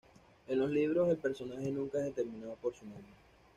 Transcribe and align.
En 0.47 0.57
los 0.57 0.71
libros, 0.71 1.07
el 1.09 1.17
personaje 1.17 1.69
nunca 1.69 1.99
es 1.99 2.05
determinado 2.05 2.55
por 2.55 2.73
su 2.73 2.85
nombre. 2.85 3.13